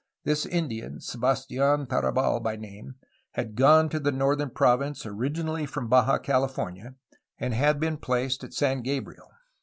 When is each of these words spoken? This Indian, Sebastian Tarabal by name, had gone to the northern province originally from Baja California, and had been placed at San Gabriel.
This 0.23 0.47
Indian, 0.47 0.99
Sebastian 0.99 1.85
Tarabal 1.85 2.39
by 2.39 2.55
name, 2.55 2.95
had 3.33 3.53
gone 3.53 3.87
to 3.89 3.99
the 3.99 4.11
northern 4.11 4.49
province 4.49 5.05
originally 5.05 5.67
from 5.67 5.89
Baja 5.89 6.17
California, 6.17 6.95
and 7.37 7.53
had 7.53 7.79
been 7.79 7.97
placed 7.97 8.43
at 8.43 8.51
San 8.55 8.81
Gabriel. 8.81 9.29